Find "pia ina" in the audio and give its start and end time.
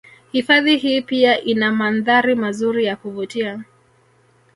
1.01-1.71